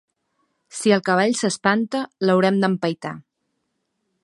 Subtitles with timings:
[0.77, 3.15] Si el cavall s'espanta l'haurem d'empaitar.